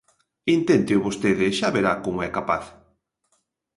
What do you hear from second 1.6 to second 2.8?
verá como é capaz.